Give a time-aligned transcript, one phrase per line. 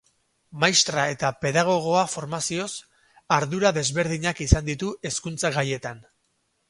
[0.61, 2.71] Maistra eta pedagogoa formazioz,
[3.37, 6.03] ardura desberdinak izan ditu hezkuntza gaietan.